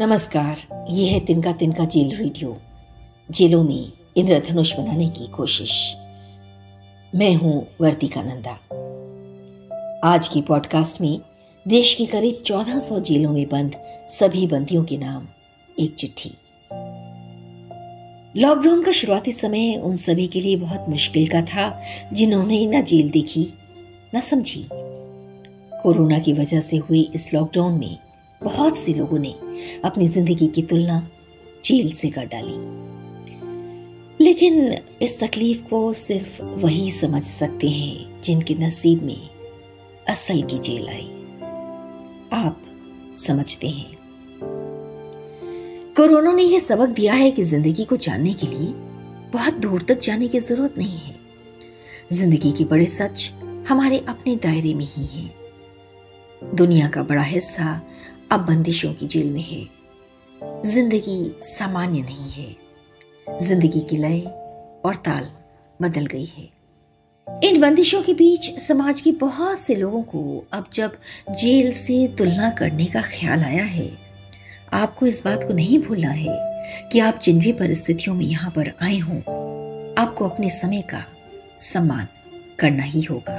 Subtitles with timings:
[0.00, 2.56] नमस्कार, ये है तिनका तिनका जेल रेडियो।
[3.30, 5.96] जेलों में इंद्रधनुष बनाने की कोशिश।
[7.14, 8.50] मैं हूँ वर्तिका नंदा
[10.04, 11.20] आज की पॉडकास्ट में
[11.68, 13.76] देश की करीब 1400 जेलों में बंद
[14.08, 15.28] सभी बंदियों के नाम
[15.80, 16.30] एक चिट्ठी।
[18.40, 23.10] लॉकडाउन का शुरुआती समय उन सभी के लिए बहुत मुश्किल का था, जिन्होंने न जेल
[23.10, 23.48] देखी,
[24.14, 24.68] न समझी।
[25.82, 27.98] कोरोना की वजह से हुए इस लॉकडाउन में
[28.42, 29.34] बहुत से लोगों ने
[29.84, 31.08] अपनी ज़िंदगी की तुलना
[31.64, 32.56] जेल से कर डाली।
[34.24, 39.28] लेकिन इस तकलीफ़ को सिर्फ़ वही समझ सकते हैं जिनके नसीब में
[40.08, 41.08] असल की जेल आई।
[42.32, 42.62] आप
[43.18, 43.96] समझते हैं।
[45.96, 48.72] कोरोना ने यह सबक दिया है कि ज़िंदगी को जानने के लिए
[49.32, 51.14] बहुत दूर तक जाने की ज़रूरत नहीं है।
[52.12, 53.30] ज़िंदगी के बड़े सच
[53.68, 55.34] हमारे अपने दायरे में ही हैं।
[56.54, 57.80] दुनिया का बड़ा हिस्सा
[58.30, 59.66] अब बंदिशों की जेल में है।
[60.64, 64.20] ज़िंदगी सामान्य नहीं है। ज़िंदगी की लय
[64.84, 65.30] और ताल
[65.82, 66.48] बदल गई है।
[67.44, 70.96] इन बंदिशों के बीच समाज के बहुत से लोगों को अब जब
[71.30, 73.90] जेल से तुलना करने का ख्याल आया है,
[74.72, 76.36] आपको इस बात को नहीं भूलना है
[76.92, 79.18] कि आप जिन भी परिस्थितियों में यहाँ पर आए हों,
[79.94, 81.04] आपको अपने समय का
[81.58, 82.08] सम्मान
[82.58, 83.38] करना ही होगा।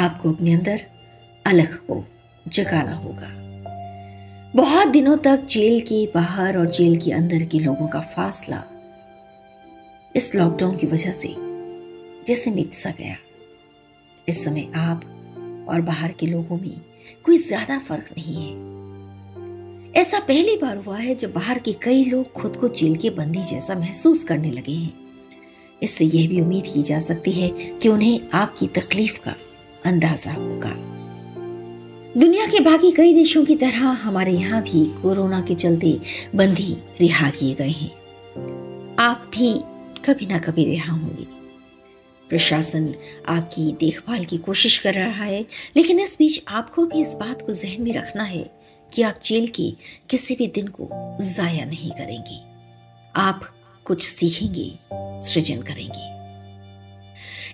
[0.00, 0.80] आपको अपने अंदर
[1.46, 2.04] अलग को
[2.48, 3.45] जगाना होगा।
[4.56, 8.62] बहुत दिनों तक जेल के बाहर और जेल के अंदर के लोगों का फासला
[10.16, 11.34] इस लॉकडाउन की वजह से
[12.28, 13.16] जैसे मिट सा गया।
[14.28, 15.04] इस समय आप
[15.68, 16.80] और बाहर के लोगों में
[17.24, 22.32] कोई ज़्यादा फ़र्क नहीं है। ऐसा पहली बार हुआ है जब बाहर के कई लोग
[22.32, 24.92] खुद को जेल के बंदी जैसा महसूस करने लगे हैं।
[25.82, 27.48] इससे यह भी उम्मीद की जा सकती है
[27.82, 29.36] कि उन्हें आपकी तकलीफ़ का
[29.86, 30.95] अंदाज़ा होगा।
[32.18, 36.00] दुनिया के बाकी कई देशों की तरह हमारे यहाँ भी कोरोना के चलते
[36.34, 37.90] बंदी रिहा किए गए हैं।
[38.98, 39.60] आप भी
[40.04, 41.26] कभी ना कभी रिहा होंगे।
[42.28, 42.94] प्रशासन
[43.28, 45.46] आपकी देखभाल की कोशिश कर रहा है,
[45.76, 48.50] लेकिन इस बीच आपको भी इस बात को जहन में रखना है
[48.94, 49.70] कि आप जेल के
[50.10, 50.88] किसी भी दिन को
[51.20, 52.40] जाया नहीं करेंगे।
[53.16, 53.40] आप
[53.84, 54.72] कुछ सीखेंगे,
[55.28, 56.15] सृजन करेंगे।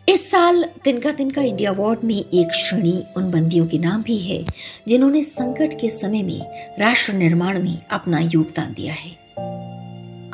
[0.09, 4.47] इस साल तिनका तिनका इंडिया अवार्ड में एक श्रेणी उन बंदियों के नाम भी है,
[4.89, 6.41] जिन्होंने संकट के समय में
[6.81, 9.11] राष्ट्र निर्माण में अपना योगदान दिया है।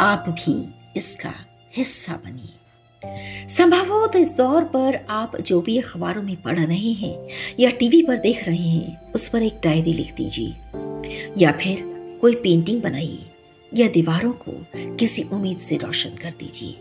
[0.00, 1.34] आप भी इसका
[1.76, 6.92] हिस्सा बनिए। संभव हो तो इस दौर पर आप जो भी अखबारों में पढ़ रहे
[6.92, 7.28] हैं
[7.60, 10.54] या टीवी पर देख रहे हैं, उस पर एक डायरी लिख दीजिए।
[11.38, 11.82] या फिर
[12.20, 13.22] कोई पेंटिंग बनाइए
[13.74, 16.74] या दीवारों को किसी उम्मीद से रोशन कर दीजिए।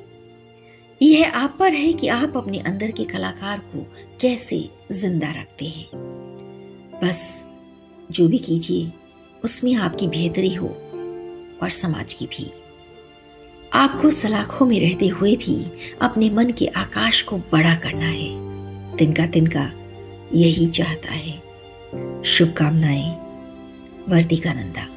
[1.01, 5.87] यह आप पर है कि आप अपने अंदर के कलाकार को कैसे ज़िंदा रखते हैं।
[7.03, 7.45] बस
[8.11, 8.91] जो भी कीजिए,
[9.43, 10.67] उसमें आपकी बेहतरी हो
[11.61, 12.51] और समाज की भी।
[13.73, 15.71] आपको सलाखों में रहते हुए भी
[16.01, 18.47] अपने मन के आकाश को बड़ा करना है।
[18.97, 19.71] तिनका तिनका
[20.33, 21.41] यही चाहता है।
[22.23, 23.09] शुभकामनाएँ
[24.09, 24.96] वर्तिका नंदा।